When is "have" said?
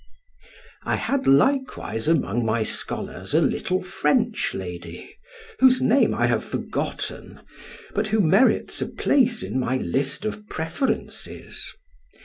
6.25-6.43